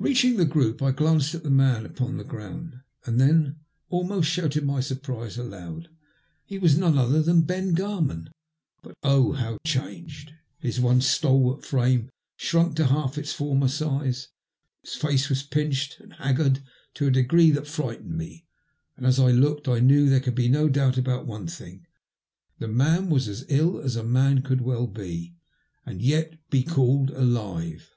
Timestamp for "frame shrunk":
11.66-12.76